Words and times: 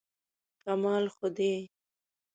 کمال 0.63 1.05
ښودی. 1.15 1.55